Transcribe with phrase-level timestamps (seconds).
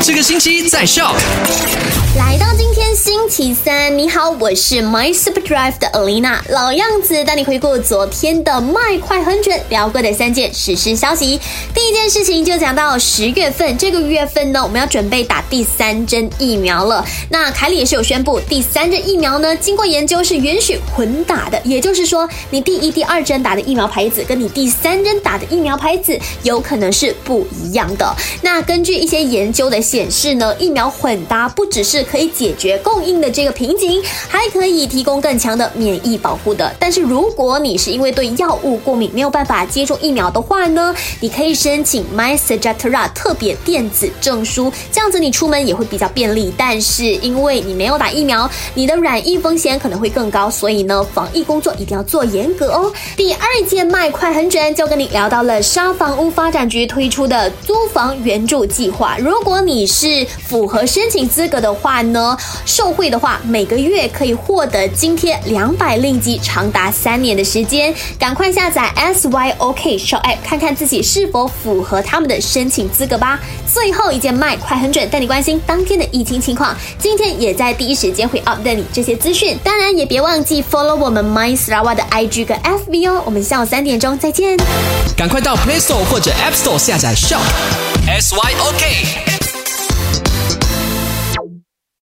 [0.00, 1.14] 这个星期在笑。
[3.36, 11.38] 来到今天星期三，你好，我是 My Super Drive 的 Alina，老样子带你回顾昨天的麦快很准聊过的三件实时消息。
[11.74, 17.04] 第一件事情就讲到十月份这个月份呢，我们要准备打第三针疫苗了。
[17.28, 28.16] 那凯里也是有宣布，第三针疫苗呢，经过研究是允许混打的，也就是说，你第一、第二针打的疫苗牌子，跟你第三针打的疫苗牌子有可能是不一样的。
[28.40, 36.74] 那根据一些研究的显示呢，疫苗混搭不只是可以解决供应的这个瓶颈，还可以提供更强的免疫保护的。
[36.78, 46.52] 但是如果你是因为对药物过敏没有办法接种疫苗的话呢，你可以申请 My s e j a t e r a 特别电子证书，这样子你出门也会比较便利。
[46.56, 52.92] 但是因为你没有打疫苗，你的染疫风险可能会更高，所以呢，防疫工作一定要做严格哦。
[53.16, 59.16] 第二件卖快很准，就跟你聊到了沙房屋发展局推出的租房援助计划。
[59.18, 67.94] 如果你是符合申请资格的话呢，受惠的话，每个月可以获得津贴两百令吉，长达三年的时间。
[68.18, 73.38] 赶快下载 SYOK Shop App，看看自己是否符合他们的申请资格吧。
[73.72, 76.74] 最后一件卖快很准，带你关心当天的疫情情况。
[76.98, 79.58] 今天也在第一时间会 update 你这些资讯。
[79.62, 83.22] 当然也别忘记 follow 我们 My Sarawa 的 IG 跟 FB 哦。
[83.24, 84.56] 我们下午三点钟再见。
[85.16, 87.40] 赶快到 Play Store 或者 App Store 下载 Shop
[88.08, 89.25] S Y O K。